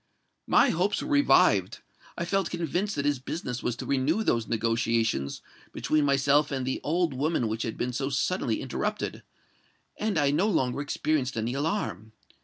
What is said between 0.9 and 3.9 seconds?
were revived—I felt convinced that his business was to